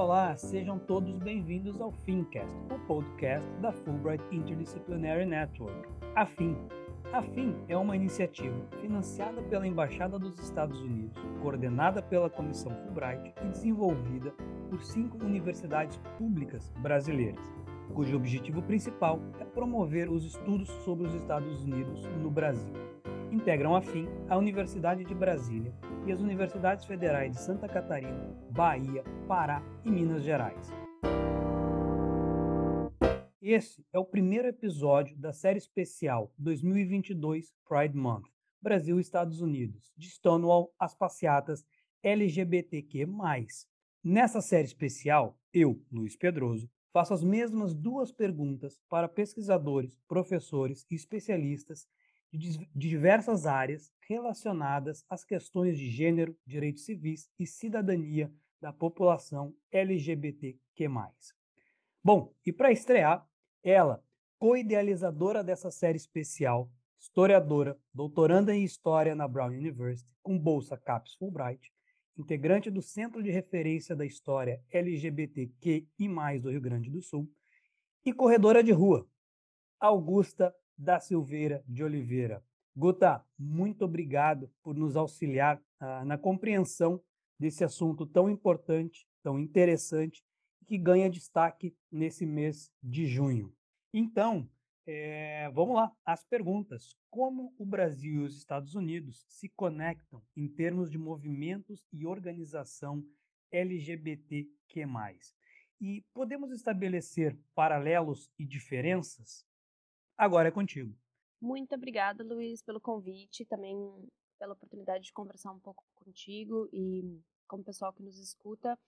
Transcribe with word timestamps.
Olá, 0.00 0.34
sejam 0.34 0.78
todos 0.78 1.18
bem-vindos 1.18 1.78
ao 1.78 1.92
FinCast, 1.92 2.56
o 2.74 2.78
podcast 2.86 3.46
da 3.60 3.70
Fulbright 3.70 4.24
Interdisciplinary 4.34 5.26
Network. 5.26 5.86
A 6.16 6.24
FIN. 6.24 6.56
A 7.12 7.20
FIN 7.20 7.54
é 7.68 7.76
uma 7.76 7.94
iniciativa 7.94 8.56
financiada 8.80 9.42
pela 9.42 9.66
Embaixada 9.66 10.18
dos 10.18 10.38
Estados 10.38 10.80
Unidos, 10.80 11.22
coordenada 11.42 12.00
pela 12.00 12.30
Comissão 12.30 12.74
Fulbright 12.76 13.34
e 13.44 13.48
desenvolvida 13.48 14.32
por 14.70 14.82
cinco 14.82 15.22
universidades 15.22 16.00
públicas 16.16 16.72
brasileiras, 16.78 17.52
cujo 17.92 18.16
objetivo 18.16 18.62
principal 18.62 19.20
é 19.38 19.44
promover 19.44 20.08
os 20.08 20.24
estudos 20.24 20.70
sobre 20.82 21.08
os 21.08 21.14
Estados 21.14 21.62
Unidos 21.62 22.06
no 22.22 22.30
Brasil. 22.30 22.72
Integram 23.30 23.76
a 23.76 23.82
FIN 23.82 24.08
a 24.30 24.38
Universidade 24.38 25.04
de 25.04 25.14
Brasília 25.14 25.74
e 26.06 26.12
as 26.12 26.20
universidades 26.20 26.84
federais 26.84 27.32
de 27.32 27.40
Santa 27.40 27.68
Catarina, 27.68 28.34
Bahia, 28.50 29.04
Pará 29.26 29.62
e 29.84 29.90
Minas 29.90 30.22
Gerais. 30.22 30.70
Esse 33.40 33.84
é 33.92 33.98
o 33.98 34.04
primeiro 34.04 34.48
episódio 34.48 35.16
da 35.18 35.32
série 35.32 35.58
especial 35.58 36.32
2022 36.38 37.52
Pride 37.68 37.96
Month 37.96 38.28
Brasil 38.62 38.98
e 38.98 39.00
Estados 39.00 39.40
Unidos, 39.40 39.90
de 39.96 40.10
Stonewall 40.10 40.72
às 40.78 40.94
passeatas 40.94 41.64
LGBTQ+. 42.02 43.06
Nessa 44.04 44.42
série 44.42 44.66
especial, 44.66 45.38
eu, 45.52 45.82
Luiz 45.90 46.14
Pedroso, 46.16 46.70
faço 46.92 47.14
as 47.14 47.24
mesmas 47.24 47.72
duas 47.72 48.12
perguntas 48.12 48.78
para 48.88 49.08
pesquisadores, 49.08 49.98
professores 50.06 50.84
e 50.90 50.94
especialistas 50.94 51.88
de 52.32 52.68
diversas 52.74 53.46
áreas 53.46 53.90
relacionadas 54.08 55.04
às 55.08 55.24
questões 55.24 55.76
de 55.76 55.90
gênero, 55.90 56.36
direitos 56.46 56.84
civis 56.84 57.28
e 57.38 57.46
cidadania 57.46 58.32
da 58.60 58.72
população 58.72 59.54
LGBTQ+. 59.70 60.88
Bom, 62.02 62.32
e 62.46 62.52
para 62.52 62.72
estrear, 62.72 63.26
ela, 63.62 64.02
co-idealizadora 64.38 65.42
dessa 65.42 65.70
série 65.70 65.96
especial, 65.96 66.70
historiadora, 66.98 67.78
doutoranda 67.92 68.54
em 68.54 68.64
História 68.64 69.14
na 69.14 69.26
Brown 69.26 69.48
University, 69.48 70.14
com 70.22 70.38
bolsa 70.38 70.76
CAPES 70.76 71.14
Fulbright, 71.14 71.72
integrante 72.16 72.70
do 72.70 72.82
Centro 72.82 73.22
de 73.22 73.30
Referência 73.30 73.96
da 73.96 74.04
História 74.04 74.62
LGBTQI+, 74.70 75.86
do 76.40 76.50
Rio 76.50 76.60
Grande 76.60 76.90
do 76.90 77.02
Sul, 77.02 77.30
e 78.04 78.12
corredora 78.12 78.62
de 78.62 78.72
rua, 78.72 79.06
Augusta 79.78 80.54
da 80.80 80.98
Silveira 80.98 81.62
de 81.68 81.84
Oliveira. 81.84 82.42
Guta, 82.74 83.22
muito 83.38 83.84
obrigado 83.84 84.50
por 84.62 84.74
nos 84.74 84.96
auxiliar 84.96 85.58
uh, 85.58 86.04
na 86.06 86.16
compreensão 86.16 87.02
desse 87.38 87.62
assunto 87.62 88.06
tão 88.06 88.30
importante, 88.30 89.06
tão 89.22 89.38
interessante, 89.38 90.24
que 90.66 90.78
ganha 90.78 91.10
destaque 91.10 91.76
nesse 91.92 92.24
mês 92.24 92.72
de 92.82 93.06
junho. 93.06 93.52
Então, 93.92 94.48
é, 94.86 95.50
vamos 95.50 95.74
lá, 95.74 95.92
as 96.04 96.24
perguntas. 96.24 96.96
Como 97.10 97.52
o 97.58 97.66
Brasil 97.66 98.22
e 98.22 98.24
os 98.24 98.38
Estados 98.38 98.74
Unidos 98.74 99.26
se 99.28 99.48
conectam 99.50 100.22
em 100.34 100.48
termos 100.48 100.90
de 100.90 100.96
movimentos 100.96 101.86
e 101.92 102.06
organização 102.06 103.04
LGBTQ+. 103.50 104.86
E 105.80 106.04
podemos 106.14 106.52
estabelecer 106.52 107.36
paralelos 107.54 108.30
e 108.38 108.46
diferenças? 108.46 109.44
Agora 110.20 110.48
é 110.48 110.50
contigo. 110.50 110.94
Muito 111.40 111.74
obrigada, 111.74 112.22
Luiz, 112.22 112.62
pelo 112.62 112.78
convite, 112.78 113.46
também 113.46 113.74
pela 114.38 114.52
oportunidade 114.52 115.04
de 115.04 115.14
conversar 115.14 115.50
um 115.50 115.58
pouco 115.58 115.82
contigo 115.94 116.68
e 116.74 117.18
com 117.48 117.56
o 117.56 117.64
pessoal 117.64 117.90
que 117.90 118.02
nos 118.02 118.18
escuta. 118.18 118.78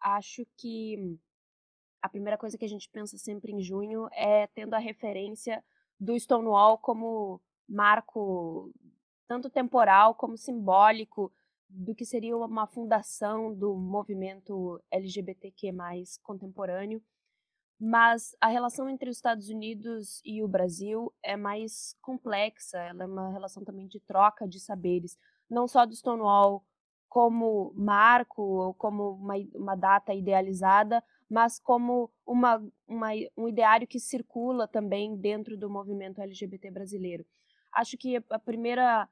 Acho 0.00 0.44
que 0.56 1.16
a 2.02 2.08
primeira 2.08 2.36
coisa 2.36 2.58
que 2.58 2.64
a 2.64 2.68
gente 2.68 2.90
pensa 2.90 3.16
sempre 3.16 3.52
em 3.52 3.62
junho 3.62 4.08
é 4.10 4.48
tendo 4.48 4.74
a 4.74 4.80
referência 4.80 5.64
do 6.00 6.18
Stonewall 6.18 6.76
como 6.76 7.40
marco 7.68 8.74
tanto 9.28 9.48
temporal 9.48 10.16
como 10.16 10.36
simbólico 10.36 11.32
do 11.68 11.94
que 11.94 12.04
seria 12.04 12.36
uma 12.36 12.66
fundação 12.66 13.54
do 13.54 13.76
movimento 13.76 14.82
LGBTQ+ 14.90 15.72
contemporâneo 16.20 17.00
mas 17.80 18.36
a 18.40 18.48
relação 18.48 18.88
entre 18.88 19.10
os 19.10 19.16
Estados 19.16 19.48
Unidos 19.48 20.20
e 20.24 20.42
o 20.42 20.48
Brasil 20.48 21.12
é 21.22 21.36
mais 21.36 21.96
complexa, 22.00 22.78
ela 22.78 23.04
é 23.04 23.06
uma 23.06 23.30
relação 23.30 23.64
também 23.64 23.86
de 23.86 24.00
troca 24.00 24.46
de 24.46 24.60
saberes, 24.60 25.18
não 25.50 25.66
só 25.66 25.84
do 25.84 25.94
Stonewall 25.94 26.64
como 27.08 27.72
marco 27.76 28.42
ou 28.42 28.74
como 28.74 29.12
uma, 29.12 29.34
uma 29.54 29.74
data 29.76 30.12
idealizada, 30.12 31.02
mas 31.30 31.58
como 31.58 32.10
uma, 32.26 32.62
uma, 32.88 33.10
um 33.36 33.48
ideário 33.48 33.86
que 33.86 34.00
circula 34.00 34.66
também 34.66 35.16
dentro 35.16 35.56
do 35.56 35.70
movimento 35.70 36.20
LGBT 36.20 36.70
brasileiro. 36.70 37.24
Acho 37.72 37.96
que 37.96 38.16
a 38.30 38.38
primeira 38.38 39.08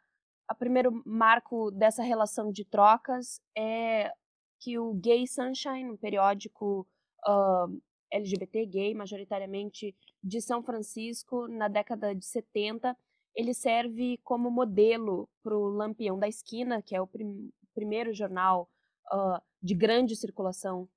a 0.48 0.54
primeiro 0.54 1.02
marco 1.06 1.70
dessa 1.70 2.02
relação 2.02 2.50
de 2.52 2.64
trocas 2.64 3.40
é 3.56 4.12
que 4.60 4.78
o 4.78 4.92
Gay 4.94 5.26
Sunshine, 5.26 5.90
um 5.90 5.96
periódico 5.96 6.86
uh, 7.26 7.82
LGBT 8.12 8.66
gay, 8.66 8.94
majoritariamente 8.94 9.94
de 10.22 10.40
São 10.40 10.62
Francisco, 10.62 11.48
na 11.48 11.68
década 11.68 12.14
de 12.14 12.24
70. 12.24 12.96
Ele 13.34 13.54
serve 13.54 14.18
como 14.22 14.50
modelo 14.50 15.28
para 15.42 15.56
o 15.56 15.68
Lampião 15.68 16.18
da 16.18 16.28
Esquina, 16.28 16.82
que 16.82 16.94
é 16.94 17.00
o 17.00 17.06
prim 17.06 17.50
primeiro 17.74 18.12
jornal 18.12 18.68
uh, 19.10 19.40
de 19.62 19.74
grande 19.74 20.14
circulação 20.14 20.88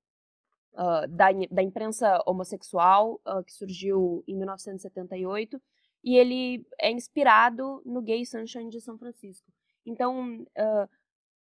uh, 0.74 1.08
da, 1.08 1.28
da 1.50 1.62
imprensa 1.62 2.22
homossexual, 2.26 3.20
uh, 3.26 3.42
que 3.42 3.52
surgiu 3.52 4.22
em 4.28 4.36
1978, 4.36 5.60
e 6.04 6.16
ele 6.16 6.66
é 6.78 6.90
inspirado 6.90 7.82
no 7.84 8.02
Gay 8.02 8.24
Sunshine 8.24 8.70
de 8.70 8.80
São 8.80 8.98
Francisco. 8.98 9.50
Então, 9.84 10.44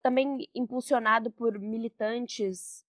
também 0.03 0.49
impulsionado 0.55 1.31
por 1.31 1.59
militantes 1.59 2.85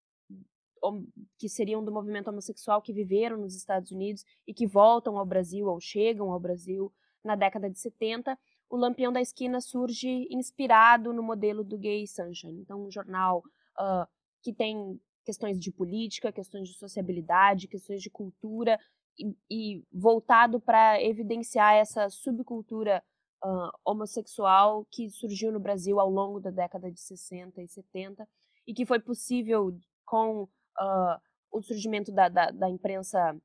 que 1.37 1.47
seriam 1.47 1.83
do 1.83 1.91
movimento 1.91 2.29
homossexual 2.29 2.81
que 2.81 2.93
viveram 2.93 3.37
nos 3.37 3.55
Estados 3.55 3.91
Unidos 3.91 4.23
e 4.47 4.53
que 4.53 4.65
voltam 4.65 5.17
ao 5.17 5.25
Brasil 5.25 5.67
ou 5.67 5.79
chegam 5.79 6.31
ao 6.31 6.39
Brasil 6.39 6.91
na 7.23 7.35
década 7.35 7.69
de 7.69 7.79
70, 7.79 8.37
o 8.69 8.77
Lampião 8.77 9.11
da 9.11 9.21
Esquina 9.21 9.61
surge 9.61 10.27
inspirado 10.31 11.13
no 11.13 11.21
modelo 11.21 11.63
do 11.63 11.77
Gay 11.77 12.07
Sunshine. 12.07 12.61
Então, 12.61 12.85
um 12.85 12.91
jornal 12.91 13.43
uh, 13.79 14.07
que 14.41 14.53
tem 14.53 14.99
questões 15.25 15.59
de 15.59 15.71
política, 15.71 16.31
questões 16.31 16.67
de 16.67 16.75
sociabilidade, 16.75 17.67
questões 17.67 18.01
de 18.01 18.09
cultura 18.09 18.79
e, 19.19 19.35
e 19.49 19.83
voltado 19.91 20.59
para 20.59 21.01
evidenciar 21.03 21.75
essa 21.75 22.09
subcultura 22.09 23.03
uh, 23.43 23.71
homossexual 23.85 24.85
que 24.89 25.09
surgiu 25.09 25.51
no 25.51 25.59
Brasil 25.59 25.99
ao 25.99 26.09
longo 26.09 26.39
da 26.39 26.49
década 26.49 26.91
de 26.91 26.99
60 26.99 27.61
e 27.61 27.67
70 27.67 28.27
e 28.65 28.73
que 28.73 28.85
foi 28.85 28.99
possível 28.99 29.77
com 30.05 30.47
uh, 30.79 31.19
o 31.51 31.61
surgimento 31.61 32.11
da, 32.11 32.29
da, 32.29 32.51
da, 32.51 32.69
imprensa 32.69 33.35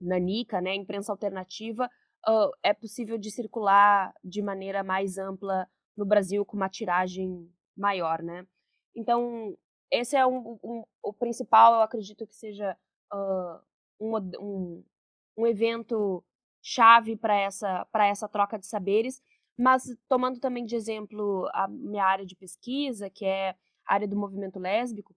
nanica, 0.00 0.60
né, 0.60 0.74
imprensa 0.74 1.12
alternativa, 1.12 1.90
uh, 2.28 2.50
é 2.62 2.72
possível 2.72 3.18
de 3.18 3.30
circular 3.30 4.12
de 4.22 4.42
maneira 4.42 4.82
mais 4.82 5.18
ampla 5.18 5.66
no 5.96 6.06
Brasil 6.06 6.44
com 6.44 6.56
uma 6.56 6.68
tiragem 6.68 7.50
maior, 7.76 8.22
né? 8.22 8.46
Então, 8.94 9.56
esse 9.90 10.16
é 10.16 10.26
um, 10.26 10.58
um, 10.62 10.84
o 11.02 11.12
principal, 11.12 11.74
eu 11.74 11.80
acredito 11.80 12.26
que 12.26 12.34
seja 12.34 12.76
uh, 13.12 13.60
um, 14.00 14.16
um, 14.40 14.84
um 15.36 15.46
evento 15.46 16.24
chave 16.62 17.16
para 17.16 17.36
essa, 17.36 17.86
essa 17.94 18.28
troca 18.28 18.58
de 18.58 18.66
saberes, 18.66 19.22
mas 19.56 19.84
tomando 20.08 20.38
também 20.38 20.64
de 20.64 20.76
exemplo 20.76 21.48
a 21.52 21.66
minha 21.68 22.04
área 22.04 22.26
de 22.26 22.36
pesquisa, 22.36 23.10
que 23.10 23.24
é 23.24 23.50
a 23.86 23.94
área 23.94 24.06
do 24.06 24.16
movimento 24.16 24.58
lésbico, 24.58 25.14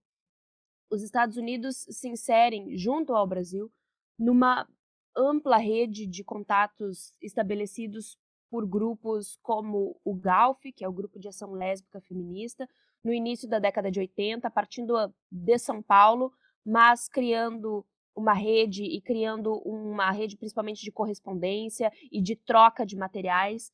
os 0.92 1.02
Estados 1.02 1.38
Unidos 1.38 1.86
se 1.88 2.06
inserem, 2.06 2.76
junto 2.76 3.14
ao 3.14 3.26
Brasil, 3.26 3.72
numa 4.18 4.68
ampla 5.16 5.56
rede 5.56 6.06
de 6.06 6.22
contatos 6.22 7.16
estabelecidos 7.22 8.18
por 8.50 8.66
grupos 8.66 9.38
como 9.42 9.98
o 10.04 10.14
GALF, 10.14 10.70
que 10.70 10.84
é 10.84 10.88
o 10.88 10.92
Grupo 10.92 11.18
de 11.18 11.28
Ação 11.28 11.52
Lésbica 11.52 11.98
Feminista, 12.02 12.68
no 13.02 13.12
início 13.12 13.48
da 13.48 13.58
década 13.58 13.90
de 13.90 14.00
80, 14.00 14.50
partindo 14.50 14.94
de 15.30 15.58
São 15.58 15.82
Paulo, 15.82 16.30
mas 16.64 17.08
criando 17.08 17.86
uma 18.14 18.34
rede 18.34 18.84
e 18.84 19.00
criando 19.00 19.54
uma 19.64 20.10
rede 20.10 20.36
principalmente 20.36 20.82
de 20.82 20.92
correspondência 20.92 21.90
e 22.12 22.20
de 22.20 22.36
troca 22.36 22.84
de 22.84 22.96
materiais 22.96 23.72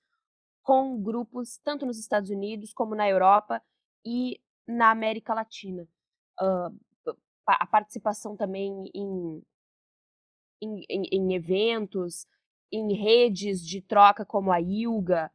com 0.62 1.02
grupos 1.02 1.58
tanto 1.64 1.84
nos 1.84 1.98
Estados 1.98 2.30
Unidos 2.30 2.72
como 2.72 2.94
na 2.94 3.08
Europa 3.08 3.60
e 4.06 4.40
na 4.64 4.92
América 4.92 5.34
Latina. 5.34 5.88
Uh, 6.40 6.87
a 7.54 7.66
participação 7.66 8.36
também 8.36 8.90
em, 8.94 9.42
em, 10.60 10.84
em, 10.88 11.02
em 11.12 11.34
eventos, 11.34 12.26
em 12.70 12.92
redes 12.94 13.64
de 13.64 13.80
troca 13.80 14.24
como 14.24 14.52
a 14.52 14.60
ILGA. 14.60 15.30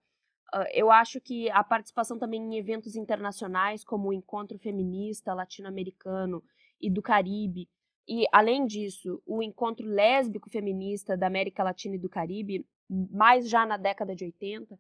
Uh, 0.54 0.66
eu 0.72 0.92
acho 0.92 1.20
que 1.20 1.50
a 1.50 1.64
participação 1.64 2.20
também 2.20 2.42
em 2.42 2.58
eventos 2.58 2.96
internacionais, 2.96 3.84
como 3.84 4.10
o 4.10 4.14
Encontro 4.14 4.60
Feminista 4.60 5.34
Latino-Americano 5.34 6.44
e 6.80 6.90
do 6.90 7.02
Caribe, 7.02 7.68
e 8.08 8.26
além 8.32 8.66
disso, 8.66 9.22
o 9.26 9.42
encontro 9.42 9.88
lésbico 9.88 10.50
feminista 10.50 11.16
da 11.16 11.28
América 11.28 11.64
Latina 11.64 11.96
e 11.96 12.00
do 12.00 12.10
Caribe, 12.10 12.68
mais 12.90 13.50
já 13.50 13.66
na 13.66 13.78
década 13.78 14.16
de 14.16 14.26
80, 14.26 14.76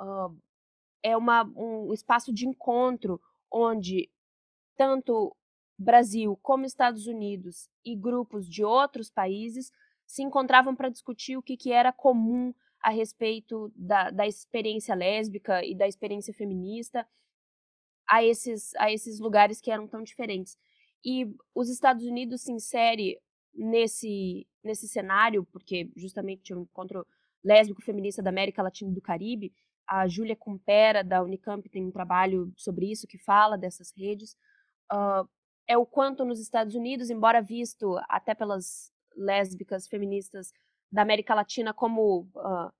uh, 0.00 0.36
é 1.02 1.16
uma, 1.16 1.44
um 1.54 1.92
espaço 1.92 2.32
de 2.32 2.46
encontro 2.46 3.20
onde 3.50 4.10
tanto 4.76 5.36
Brasil 5.78 6.38
como 6.42 6.64
Estados 6.64 7.06
Unidos 7.06 7.68
e 7.84 7.96
grupos 7.96 8.48
de 8.48 8.64
outros 8.64 9.10
países 9.10 9.70
se 10.06 10.22
encontravam 10.22 10.74
para 10.76 10.88
discutir 10.88 11.36
o 11.36 11.42
que, 11.42 11.56
que 11.56 11.72
era 11.72 11.92
comum 11.92 12.54
a 12.82 12.90
respeito 12.90 13.72
da, 13.74 14.10
da 14.10 14.26
experiência 14.26 14.94
lésbica 14.94 15.64
e 15.64 15.74
da 15.74 15.86
experiência 15.86 16.34
feminista 16.34 17.06
a 18.08 18.22
esses, 18.24 18.74
a 18.76 18.92
esses 18.92 19.20
lugares 19.20 19.60
que 19.60 19.70
eram 19.70 19.86
tão 19.86 20.02
diferentes. 20.02 20.58
E 21.04 21.26
os 21.54 21.68
Estados 21.68 22.04
Unidos 22.04 22.42
se 22.42 22.52
insere 22.52 23.18
nesse, 23.54 24.46
nesse 24.62 24.88
cenário, 24.88 25.44
porque 25.52 25.90
justamente 25.96 26.52
o 26.52 26.58
um 26.58 26.62
encontro 26.62 27.06
lésbico 27.42 27.82
feminista 27.82 28.22
da 28.22 28.30
América 28.30 28.62
Latina 28.62 28.90
e 28.90 28.94
do 28.94 29.00
Caribe, 29.00 29.52
a 29.86 30.06
Júlia 30.06 30.36
Cumpera, 30.36 31.02
da 31.02 31.22
Unicamp, 31.22 31.68
tem 31.68 31.84
um 31.84 31.90
trabalho 31.90 32.52
sobre 32.56 32.90
isso, 32.90 33.06
que 33.06 33.18
fala 33.18 33.58
dessas 33.58 33.92
redes, 33.96 34.36
uh, 34.92 35.28
é 35.66 35.76
o 35.76 35.86
quanto 35.86 36.24
nos 36.24 36.40
Estados 36.40 36.74
Unidos, 36.74 37.10
embora 37.10 37.40
visto 37.40 37.96
até 38.08 38.34
pelas 38.34 38.92
lésbicas 39.16 39.86
feministas 39.86 40.52
da 40.90 41.02
América 41.02 41.34
Latina 41.34 41.72
como 41.72 42.28
uh, 42.36 42.72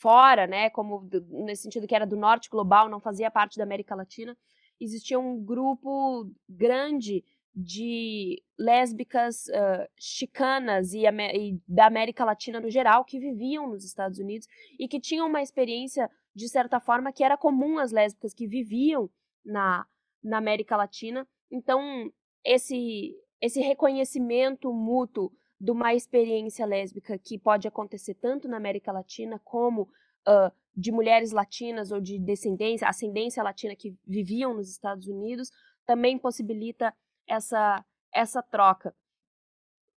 fora, 0.00 0.46
né, 0.46 0.70
como 0.70 1.08
nesse 1.28 1.62
sentido 1.62 1.86
que 1.86 1.94
era 1.94 2.06
do 2.06 2.16
norte 2.16 2.48
global, 2.48 2.88
não 2.88 3.00
fazia 3.00 3.30
parte 3.30 3.56
da 3.56 3.64
América 3.64 3.94
Latina, 3.94 4.36
existia 4.80 5.18
um 5.18 5.42
grupo 5.42 6.30
grande 6.48 7.24
de 7.54 8.42
lésbicas 8.58 9.46
uh, 9.46 9.88
chicanas 9.96 10.92
e, 10.92 11.04
e, 11.06 11.60
da 11.68 11.86
América 11.86 12.24
Latina 12.24 12.60
no 12.60 12.68
geral 12.68 13.04
que 13.04 13.20
viviam 13.20 13.68
nos 13.68 13.84
Estados 13.84 14.18
Unidos 14.18 14.48
e 14.78 14.88
que 14.88 14.98
tinham 14.98 15.28
uma 15.28 15.40
experiência 15.40 16.10
de 16.34 16.48
certa 16.48 16.80
forma 16.80 17.12
que 17.12 17.22
era 17.22 17.36
comum 17.36 17.78
às 17.78 17.92
lésbicas 17.92 18.34
que 18.34 18.48
viviam 18.48 19.08
na, 19.44 19.86
na 20.22 20.38
América 20.38 20.76
Latina. 20.76 21.26
Então 21.50 22.10
esse 22.44 23.14
esse 23.40 23.60
reconhecimento 23.60 24.72
mútuo 24.72 25.30
de 25.60 25.70
uma 25.70 25.94
experiência 25.94 26.64
lésbica 26.64 27.18
que 27.18 27.38
pode 27.38 27.68
acontecer 27.68 28.14
tanto 28.14 28.48
na 28.48 28.56
América 28.56 28.90
Latina 28.90 29.38
como 29.44 29.82
uh, 29.82 30.50
de 30.74 30.90
mulheres 30.90 31.30
latinas 31.30 31.92
ou 31.92 32.00
de 32.00 32.18
descendência, 32.18 32.88
ascendência 32.88 33.42
latina 33.42 33.76
que 33.76 33.96
viviam 34.06 34.54
nos 34.54 34.70
Estados 34.70 35.06
Unidos, 35.06 35.50
também 35.86 36.18
possibilita 36.18 36.94
essa, 37.26 37.84
essa 38.12 38.42
troca. 38.42 38.94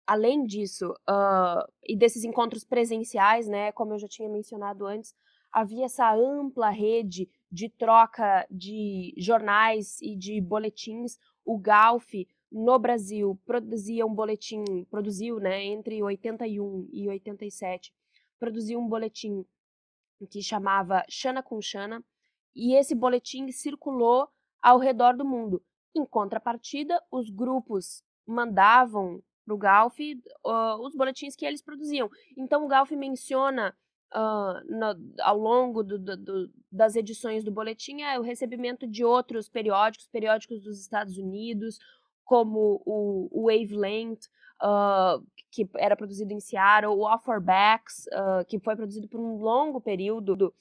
Além 0.06 0.46
disso, 0.46 0.92
uh, 1.10 1.72
e 1.84 1.98
desses 1.98 2.24
encontros 2.24 2.64
presenciais, 2.64 3.48
né, 3.48 3.72
como 3.72 3.94
eu 3.94 4.00
já 4.00 4.08
tinha 4.08 4.30
mencionado 4.30 4.86
antes, 4.86 5.14
havia 5.52 5.86
essa 5.86 6.14
ampla 6.14 6.70
rede 6.70 7.30
de 7.52 7.70
troca 7.70 8.46
de 8.50 9.14
jornais 9.18 10.02
e 10.02 10.16
de 10.16 10.40
boletins. 10.42 11.18
O 11.46 11.58
Galf, 11.58 12.14
no 12.52 12.78
Brasil, 12.78 13.40
produzia 13.46 14.06
um 14.06 14.14
boletim, 14.14 14.64
produziu, 14.90 15.40
né, 15.40 15.64
entre 15.66 16.02
81 16.02 16.90
e 16.92 17.08
87, 17.08 17.94
produziu 18.40 18.80
um 18.80 18.88
boletim 18.88 19.46
que 20.30 20.42
chamava 20.42 21.06
Xana 21.10 21.44
com 21.44 21.62
Xana, 21.62 22.04
e 22.56 22.74
esse 22.74 22.96
boletim 22.96 23.52
circulou 23.52 24.28
ao 24.62 24.80
redor 24.80 25.16
do 25.16 25.24
mundo. 25.24 25.64
Em 25.96 26.06
contrapartida, 26.06 27.02
os 27.12 27.30
grupos 27.30 28.04
mandavam 28.26 29.22
para 29.46 29.54
o 29.54 29.58
Galf 29.58 29.98
uh, 30.00 30.86
os 30.86 30.96
boletins 30.96 31.36
que 31.36 31.46
eles 31.46 31.62
produziam. 31.62 32.10
Então, 32.36 32.66
o 32.66 32.68
Galf 32.68 32.92
menciona 32.92 33.76
uh, 34.16 34.64
no, 34.66 34.96
ao 35.22 35.38
longo 35.38 35.84
do, 35.84 35.98
do, 35.98 36.18
do, 36.18 36.50
das 36.72 36.96
edições 36.96 37.44
do 37.44 37.52
boletim 37.52 38.02
é 38.02 38.20
o 38.20 38.24
recebimento 38.24 38.88
de 38.88 39.04
outros 39.04 39.50
periódicos, 39.50 40.08
periódicos 40.08 40.62
dos 40.62 40.80
Estados 40.80 41.18
Unidos, 41.18 41.80
como 42.24 42.82
o, 42.86 43.30
o 43.32 43.48
Wavelength, 43.48 44.28
uh, 44.62 45.26
que 45.52 45.70
era 45.76 45.96
produzido 45.96 46.34
em 46.34 46.40
Seattle, 46.40 46.94
o 46.94 47.06
Offerbacks, 47.06 48.06
uh, 48.08 48.46
que 48.48 48.60
foi 48.60 48.76
produzido 48.76 49.08
por 49.08 49.20
um 49.20 49.38
longo 49.38 49.80
período 49.80 50.36
do, 50.36 50.54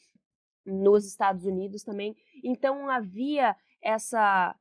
nos 0.65 1.07
Estados 1.07 1.45
Unidos 1.45 1.83
também. 1.83 2.17
Então 2.45 2.89
havia 2.89 3.57
essa, 3.83 4.55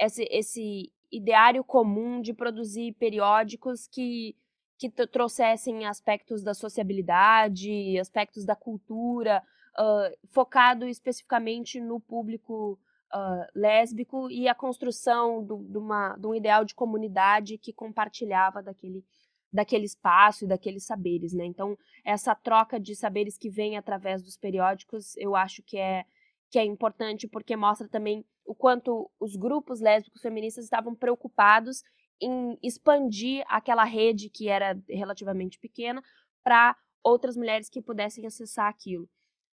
esse, 0.00 0.26
esse 0.30 0.92
ideário 1.10 1.62
comum 1.62 2.20
de 2.20 2.32
produzir 2.32 2.92
periódicos 2.94 3.86
que, 3.86 4.36
que 4.78 4.90
trouxessem 4.90 5.86
aspectos 5.86 6.42
da 6.42 6.54
sociabilidade, 6.54 7.98
aspectos 7.98 8.44
da 8.44 8.56
cultura, 8.56 9.42
uh, 9.78 10.28
focado 10.32 10.86
especificamente 10.86 11.80
no 11.80 12.00
público 12.00 12.78
uh, 13.14 13.46
lésbico 13.54 14.30
e 14.30 14.48
a 14.48 14.54
construção 14.54 15.44
do, 15.44 15.64
de, 15.64 15.78
uma, 15.78 16.16
de 16.16 16.26
um 16.26 16.34
ideal 16.34 16.64
de 16.64 16.74
comunidade 16.74 17.58
que 17.58 17.72
compartilhava 17.72 18.62
daquele, 18.62 19.04
daquele 19.52 19.84
espaço 19.84 20.44
e 20.44 20.48
daqueles 20.48 20.84
saberes, 20.84 21.32
né? 21.32 21.44
Então, 21.44 21.78
essa 22.04 22.34
troca 22.34 22.78
de 22.80 22.96
saberes 22.96 23.38
que 23.38 23.48
vem 23.48 23.76
através 23.76 24.22
dos 24.22 24.36
periódicos, 24.36 25.16
eu 25.16 25.36
acho 25.36 25.62
que 25.62 25.78
é, 25.78 26.04
que 26.50 26.58
é 26.58 26.64
importante 26.64 27.28
porque 27.28 27.56
mostra 27.56 27.88
também 27.88 28.24
o 28.44 28.54
quanto 28.54 29.10
os 29.18 29.36
grupos 29.36 29.80
lésbicos 29.80 30.20
feministas 30.20 30.64
estavam 30.64 30.94
preocupados 30.94 31.82
em 32.24 32.58
expandir 32.62 33.44
aquela 33.48 33.84
rede 33.84 34.30
que 34.30 34.48
era 34.48 34.78
relativamente 34.88 35.58
pequena 35.58 36.02
para 36.42 36.76
outras 37.02 37.36
mulheres 37.36 37.68
que 37.68 37.82
pudessem 37.82 38.26
acessar 38.26 38.68
aquilo. 38.68 39.08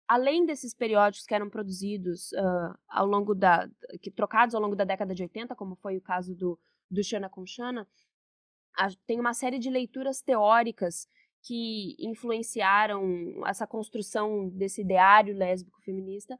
Além 0.09 0.47
desses 0.47 0.75
periódicos 0.75 1.27
que 1.27 1.35
eram 1.35 1.51
produzidos 1.51 2.33
uh, 2.33 2.79
ao 2.89 3.07
longo 3.07 3.35
da 3.35 3.69
que 4.01 4.11
trocados 4.11 4.55
ao 4.55 4.61
longo 4.61 4.77
da 4.77 4.85
década 4.85 5.15
de 5.15 5.23
80, 5.23 5.55
como 5.55 5.77
foi 5.77 5.97
o 5.97 6.03
caso 6.03 6.35
do 6.35 6.59
do 6.89 7.03
Xana 7.03 7.29
com 7.29 7.45
Xana, 7.45 7.87
tem 9.07 9.19
uma 9.19 9.35
série 9.35 9.59
de 9.59 9.71
leituras 9.71 10.23
teóricas 10.23 11.09
que 11.43 11.97
influenciaram 11.99 13.45
essa 13.47 13.67
construção 13.67 14.49
desse 14.51 14.83
ideário 14.83 15.37
lésbico 15.37 15.81
feminista, 15.83 16.39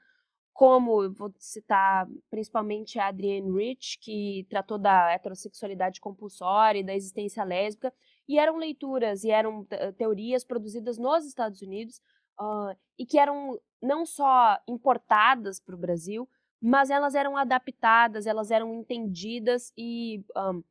como 0.57 1.13
vou 1.13 1.31
citar 1.39 2.09
principalmente 2.31 2.99
a 2.99 3.09
Adrienne 3.09 3.53
Rich, 3.53 3.99
que 4.01 4.47
tratou 4.49 4.79
da 4.79 5.13
heterossexualidade 5.13 6.01
compulsória 6.01 6.81
e 6.81 6.85
da 6.85 6.95
existência 6.95 7.45
lésbica, 7.45 7.93
e 8.27 8.39
eram 8.39 8.57
leituras 8.57 9.23
e 9.23 9.31
eram 9.31 9.67
teorias 9.99 10.45
produzidas 10.45 10.97
nos 10.97 11.27
Estados 11.27 11.61
Unidos 11.61 12.01
uh, 12.41 12.75
e 12.99 13.05
que 13.05 13.19
eram 13.19 13.61
não 13.83 14.07
só 14.07 14.59
importadas 14.67 15.61
para 15.61 15.75
o 15.75 15.79
Brasil, 15.79 16.27
mas 16.59 16.89
elas 16.89 17.15
eram 17.15 17.37
adaptadas, 17.37 18.27
elas 18.27 18.51
eram 18.51 18.73
entendidas 18.77 19.75
e, 19.77 20.25
um, 20.35 20.65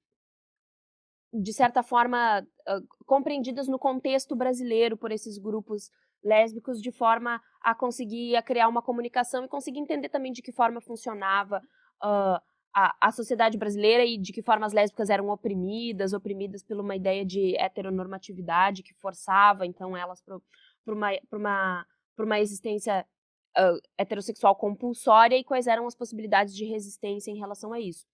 de 1.31 1.53
certa 1.53 1.83
forma, 1.83 2.41
uh, 2.41 3.05
compreendidas 3.05 3.67
no 3.67 3.77
contexto 3.77 4.35
brasileiro 4.35 4.97
por 4.97 5.11
esses 5.11 5.37
grupos 5.37 5.91
lésbicos, 6.25 6.81
de 6.81 6.91
forma 6.91 7.41
a 7.61 7.73
conseguir 7.75 8.35
a 8.35 8.41
criar 8.41 8.67
uma 8.67 8.81
comunicação 8.81 9.45
e 9.45 9.47
conseguir 9.47 9.79
entender 9.79 10.09
também 10.09 10.31
de 10.31 10.41
que 10.41 10.51
forma 10.51 10.81
funcionava 10.81 11.61
uh, 12.03 12.41
a, 12.75 12.93
a 12.99 13.11
sociedade 13.11 13.57
brasileira 13.57 14.03
e 14.03 14.17
de 14.17 14.33
que 14.33 14.41
forma 14.41 14.65
as 14.65 14.73
lésbicas 14.73 15.09
eram 15.09 15.29
oprimidas, 15.29 16.11
oprimidas 16.11 16.61
por 16.61 16.77
uma 16.77 16.95
ideia 16.95 17.25
de 17.25 17.55
heteronormatividade 17.57 18.83
que 18.83 18.93
forçava, 18.95 19.65
então, 19.65 19.95
elas 19.95 20.21
para 20.21 20.93
uma, 20.93 21.09
uma, 21.31 21.85
uma 22.19 22.39
existência 22.39 23.05
uh, 23.57 23.79
heterossexual 23.97 24.55
compulsória 24.57 25.37
e 25.37 25.43
quais 25.43 25.67
eram 25.67 25.87
as 25.87 25.95
possibilidades 25.95 26.53
de 26.53 26.65
resistência 26.65 27.31
em 27.31 27.37
relação 27.37 27.71
a 27.71 27.79
isso. 27.79 28.05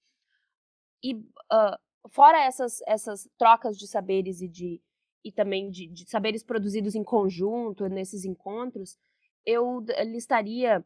E 1.03 1.15
uh, 1.15 2.09
fora 2.09 2.39
essas, 2.43 2.81
essas 2.85 3.27
trocas 3.39 3.75
de 3.77 3.87
saberes 3.87 4.41
e 4.41 4.47
de 4.47 4.79
e 5.23 5.31
também 5.31 5.69
de, 5.69 5.87
de 5.87 6.09
saberes 6.09 6.43
produzidos 6.43 6.95
em 6.95 7.03
conjunto 7.03 7.87
nesses 7.87 8.25
encontros, 8.25 8.97
eu 9.45 9.83
listaria 10.05 10.83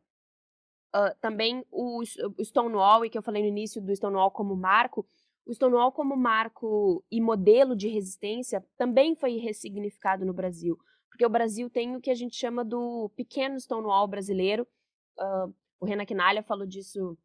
uh, 0.95 1.15
também 1.21 1.65
o, 1.71 2.01
o 2.01 2.43
Stonewall, 2.43 3.05
e 3.05 3.09
que 3.09 3.17
eu 3.17 3.23
falei 3.23 3.41
no 3.41 3.49
início 3.49 3.81
do 3.81 3.95
Stonewall 3.95 4.31
como 4.31 4.55
marco, 4.55 5.05
o 5.45 5.53
Stonewall 5.53 5.91
como 5.91 6.17
marco 6.17 7.03
e 7.11 7.21
modelo 7.21 7.75
de 7.75 7.87
resistência 7.87 8.65
também 8.77 9.15
foi 9.15 9.37
ressignificado 9.37 10.25
no 10.25 10.33
Brasil 10.33 10.77
porque 11.15 11.25
o 11.25 11.29
Brasil 11.29 11.69
tem 11.69 11.95
o 11.95 12.01
que 12.01 12.11
a 12.11 12.13
gente 12.13 12.35
chama 12.35 12.65
do 12.65 13.09
pequeno 13.15 13.57
Stonewall 13.57 14.05
brasileiro. 14.05 14.67
Uh, 15.17 15.55
o 15.79 15.85
Renan 15.85 16.05
Quinalha 16.05 16.43
falou 16.43 16.67
disso 16.67 17.17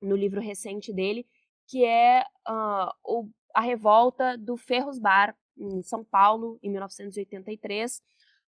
no 0.00 0.16
livro 0.16 0.40
recente 0.40 0.94
dele, 0.94 1.26
que 1.66 1.84
é 1.84 2.24
uh, 2.48 2.90
o, 3.04 3.28
a 3.54 3.60
revolta 3.60 4.38
do 4.38 4.56
Ferros 4.56 4.98
Bar, 4.98 5.36
em 5.58 5.82
São 5.82 6.04
Paulo, 6.04 6.58
em 6.62 6.70
1983. 6.70 8.02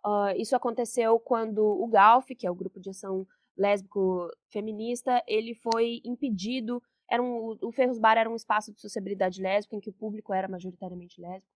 Uh, 0.05 0.37
isso 0.37 0.55
aconteceu 0.55 1.19
quando 1.19 1.59
o 1.59 1.87
GALF, 1.87 2.35
que 2.35 2.45
é 2.45 2.51
o 2.51 2.55
Grupo 2.55 2.79
de 2.79 2.89
Ação 2.89 3.25
Lésbico 3.57 4.29
Feminista, 4.49 5.23
ele 5.27 5.55
foi 5.55 6.01
impedido 6.03 6.81
era 7.09 7.21
um, 7.21 7.57
o 7.61 7.71
Ferros 7.71 7.99
Bar 7.99 8.17
era 8.17 8.29
um 8.29 8.35
espaço 8.35 8.73
de 8.73 8.81
sociabilidade 8.81 9.41
lésbica 9.41 9.75
em 9.75 9.79
que 9.79 9.89
o 9.89 9.93
público 9.93 10.33
era 10.33 10.47
majoritariamente 10.47 11.21
lésbico. 11.21 11.53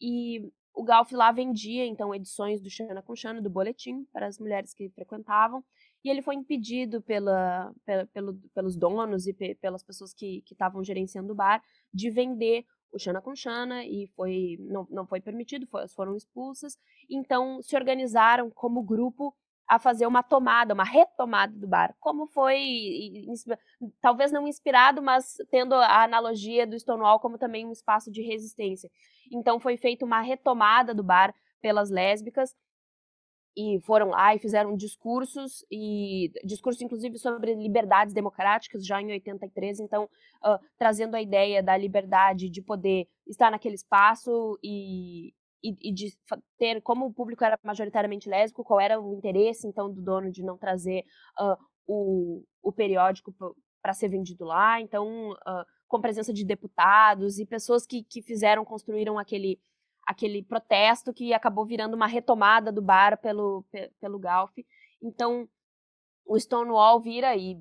E 0.00 0.50
o 0.74 0.84
Galf 0.84 1.10
lá 1.12 1.32
vendia, 1.32 1.86
então, 1.86 2.14
edições 2.14 2.60
do 2.60 2.68
Xana 2.68 3.02
com 3.02 3.16
Xana, 3.16 3.40
do 3.40 3.48
boletim, 3.48 4.04
para 4.12 4.26
as 4.26 4.38
mulheres 4.38 4.74
que 4.74 4.90
frequentavam. 4.90 5.64
E 6.04 6.10
ele 6.10 6.22
foi 6.22 6.34
impedido 6.34 7.00
pela, 7.02 7.72
pela 7.84 8.06
pelo, 8.06 8.34
pelos 8.54 8.76
donos 8.76 9.26
e 9.26 9.32
pe, 9.32 9.54
pelas 9.54 9.82
pessoas 9.82 10.12
que 10.12 10.42
estavam 10.50 10.84
gerenciando 10.84 11.32
o 11.32 11.36
bar 11.36 11.62
de 11.92 12.10
vender 12.10 12.64
o 12.96 12.98
Xana 12.98 13.20
com 13.20 13.34
Xana 13.34 13.84
e 13.84 14.06
foi, 14.16 14.56
não, 14.60 14.86
não 14.90 15.06
foi 15.06 15.20
permitido, 15.20 15.66
foi, 15.66 15.86
foram 15.88 16.16
expulsas. 16.16 16.78
Então, 17.08 17.62
se 17.62 17.76
organizaram 17.76 18.50
como 18.50 18.82
grupo 18.82 19.34
a 19.68 19.78
fazer 19.78 20.06
uma 20.06 20.22
tomada, 20.22 20.74
uma 20.74 20.84
retomada 20.84 21.52
do 21.52 21.66
bar, 21.66 21.94
como 21.98 22.26
foi, 22.26 23.26
talvez 24.00 24.30
não 24.30 24.46
inspirado, 24.46 25.02
mas 25.02 25.36
tendo 25.50 25.74
a 25.74 26.04
analogia 26.04 26.66
do 26.66 26.78
Stonewall 26.78 27.18
como 27.18 27.36
também 27.36 27.66
um 27.66 27.72
espaço 27.72 28.10
de 28.10 28.22
resistência. 28.22 28.90
Então 29.30 29.58
foi 29.58 29.76
feita 29.76 30.04
uma 30.04 30.20
retomada 30.20 30.94
do 30.94 31.02
bar 31.02 31.34
pelas 31.60 31.90
lésbicas 31.90 32.54
e 33.56 33.80
foram 33.84 34.10
lá 34.10 34.34
e 34.34 34.38
fizeram 34.38 34.76
discursos 34.76 35.64
e 35.70 36.30
discursos 36.44 36.82
inclusive 36.82 37.18
sobre 37.18 37.54
liberdades 37.54 38.12
democráticas 38.12 38.84
já 38.84 39.00
em 39.00 39.12
83, 39.12 39.80
então 39.80 40.04
uh, 40.04 40.58
trazendo 40.78 41.14
a 41.16 41.22
ideia 41.22 41.62
da 41.62 41.76
liberdade 41.76 42.50
de 42.50 42.60
poder 42.60 43.08
estar 43.26 43.50
naquele 43.50 43.74
espaço 43.74 44.58
e, 44.62 45.32
e, 45.62 45.90
e, 45.90 45.92
de 45.92 46.12
ter, 46.58 46.80
como 46.82 47.06
o 47.06 47.12
público 47.12 47.44
era 47.44 47.58
majoritariamente 47.62 48.28
lésbico, 48.28 48.64
qual 48.64 48.80
era 48.80 49.00
o 49.00 49.14
interesse, 49.14 49.66
então, 49.66 49.92
do 49.92 50.02
dono 50.02 50.30
de 50.30 50.42
não 50.42 50.56
trazer 50.56 51.04
uh, 51.40 51.56
o, 51.86 52.44
o 52.62 52.72
periódico 52.72 53.34
para 53.82 53.92
ser 53.92 54.08
vendido 54.08 54.44
lá, 54.44 54.80
então, 54.80 55.30
uh, 55.30 55.64
com 55.88 56.00
presença 56.00 56.32
de 56.32 56.44
deputados 56.44 57.38
e 57.38 57.46
pessoas 57.46 57.86
que, 57.86 58.04
que 58.04 58.22
fizeram, 58.22 58.64
construíram 58.64 59.18
aquele, 59.18 59.58
aquele 60.06 60.42
protesto 60.42 61.12
que 61.12 61.34
acabou 61.34 61.66
virando 61.66 61.94
uma 61.94 62.06
retomada 62.06 62.70
do 62.70 62.80
bar 62.80 63.18
pelo, 63.20 63.64
pelo 64.00 64.18
Galf. 64.18 64.52
Então, 65.02 65.48
o 66.24 66.38
Stonewall 66.38 67.00
vira, 67.00 67.36
e 67.36 67.58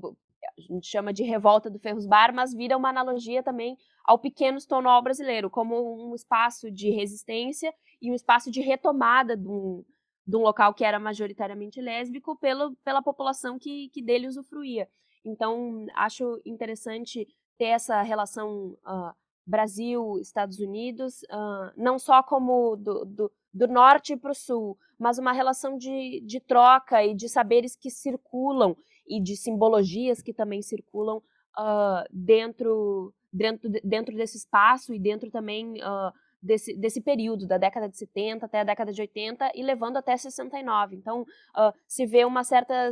a 0.57 0.61
gente 0.61 0.87
chama 0.87 1.11
de 1.11 1.23
revolta 1.23 1.69
do 1.69 1.79
Ferros 1.79 2.05
Bar, 2.05 2.33
mas 2.33 2.53
vira 2.53 2.77
uma 2.77 2.89
analogia 2.89 3.41
também 3.41 3.77
ao 4.03 4.19
pequeno 4.19 4.59
Stonewall 4.59 5.01
brasileiro, 5.01 5.49
como 5.49 6.09
um 6.09 6.13
espaço 6.13 6.71
de 6.71 6.91
resistência 6.91 7.73
e 8.01 8.11
um 8.11 8.15
espaço 8.15 8.51
de 8.51 8.61
retomada 8.61 9.35
de 9.35 9.47
um, 9.47 9.83
de 10.25 10.37
um 10.37 10.41
local 10.41 10.73
que 10.73 10.85
era 10.85 10.99
majoritariamente 10.99 11.81
lésbico 11.81 12.37
pelo, 12.37 12.75
pela 12.83 13.01
população 13.01 13.57
que, 13.57 13.89
que 13.89 14.01
dele 14.01 14.27
usufruía. 14.27 14.87
Então, 15.23 15.87
acho 15.95 16.39
interessante 16.45 17.27
ter 17.57 17.65
essa 17.65 18.01
relação 18.03 18.77
uh, 18.85 19.13
Brasil-Estados 19.45 20.59
Unidos, 20.59 21.21
uh, 21.23 21.71
não 21.77 21.99
só 21.99 22.23
como 22.23 22.75
do, 22.75 23.05
do, 23.05 23.31
do 23.53 23.67
norte 23.67 24.17
para 24.17 24.31
o 24.31 24.35
sul, 24.35 24.77
mas 24.97 25.17
uma 25.17 25.31
relação 25.31 25.77
de, 25.77 26.21
de 26.21 26.39
troca 26.39 27.03
e 27.03 27.13
de 27.13 27.29
saberes 27.29 27.75
que 27.75 27.89
circulam 27.89 28.75
e 29.07 29.21
de 29.21 29.35
simbologias 29.35 30.21
que 30.21 30.33
também 30.33 30.61
circulam 30.61 31.17
uh, 31.17 32.03
dentro, 32.11 33.13
dentro, 33.31 33.69
dentro 33.83 34.15
desse 34.15 34.37
espaço 34.37 34.93
e 34.93 34.99
dentro 34.99 35.29
também 35.29 35.73
uh, 35.73 36.11
desse, 36.41 36.75
desse 36.75 37.01
período, 37.01 37.45
da 37.45 37.57
década 37.57 37.87
de 37.87 37.97
70 37.97 38.45
até 38.45 38.61
a 38.61 38.63
década 38.63 38.91
de 38.91 39.01
80 39.01 39.51
e 39.53 39.63
levando 39.63 39.97
até 39.97 40.17
69. 40.17 40.95
Então, 40.95 41.21
uh, 41.21 41.73
se 41.87 42.05
vê 42.05 42.25
uma 42.25 42.43
certa 42.43 42.91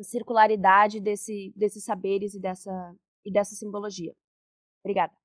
circularidade 0.00 0.98
desse, 0.98 1.52
desses 1.54 1.84
saberes 1.84 2.34
e 2.34 2.40
dessa, 2.40 2.94
e 3.24 3.30
dessa 3.30 3.54
simbologia. 3.54 4.14
Obrigada. 4.82 5.19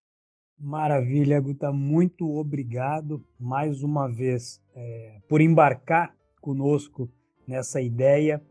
Maravilha, 0.60 1.40
Guta. 1.40 1.72
Muito 1.72 2.38
obrigado 2.38 3.26
mais 3.40 3.84
uma 3.84 4.08
vez 4.08 4.62
é, 4.76 5.20
por 5.28 5.42
embarcar 5.42 6.16
conosco 6.42 7.10
nessa 7.48 7.82
ideia 7.82 8.42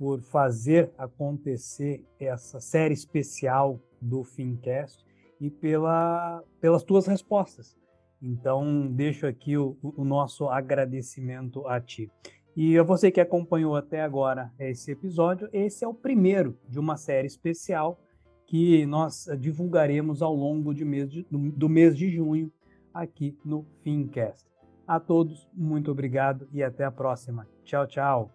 por 0.00 0.22
fazer 0.22 0.90
acontecer 0.96 2.02
essa 2.18 2.58
série 2.58 2.94
especial 2.94 3.78
do 4.00 4.24
Fincast 4.24 5.04
e 5.38 5.50
pela, 5.50 6.42
pelas 6.58 6.82
tuas 6.82 7.06
respostas. 7.06 7.76
Então, 8.22 8.86
deixo 8.86 9.26
aqui 9.26 9.58
o, 9.58 9.76
o 9.82 10.02
nosso 10.02 10.48
agradecimento 10.48 11.66
a 11.68 11.78
ti. 11.78 12.10
E 12.56 12.78
a 12.78 12.82
você 12.82 13.10
que 13.10 13.20
acompanhou 13.20 13.76
até 13.76 14.00
agora 14.00 14.50
esse 14.58 14.92
episódio, 14.92 15.50
esse 15.52 15.84
é 15.84 15.88
o 15.88 15.92
primeiro 15.92 16.58
de 16.66 16.78
uma 16.78 16.96
série 16.96 17.26
especial 17.26 18.00
que 18.50 18.84
nós 18.84 19.28
divulgaremos 19.38 20.22
ao 20.22 20.34
longo 20.34 20.74
mês 20.84 21.08
de, 21.08 21.24
do, 21.30 21.38
do 21.52 21.68
mês 21.68 21.96
de 21.96 22.10
junho 22.10 22.50
aqui 22.92 23.38
no 23.44 23.64
Fincast. 23.84 24.44
A 24.88 24.98
todos, 24.98 25.48
muito 25.54 25.88
obrigado 25.88 26.48
e 26.52 26.60
até 26.60 26.84
a 26.84 26.90
próxima. 26.90 27.46
Tchau, 27.62 27.86
tchau. 27.86 28.30